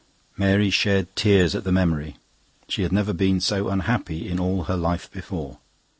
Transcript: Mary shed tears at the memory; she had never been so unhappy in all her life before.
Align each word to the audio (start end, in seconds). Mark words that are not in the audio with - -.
Mary 0.35 0.71
shed 0.71 1.15
tears 1.15 1.53
at 1.53 1.63
the 1.63 1.71
memory; 1.71 2.17
she 2.67 2.81
had 2.81 2.91
never 2.91 3.13
been 3.13 3.39
so 3.39 3.69
unhappy 3.69 4.27
in 4.27 4.39
all 4.39 4.63
her 4.63 4.75
life 4.75 5.11
before. 5.11 5.59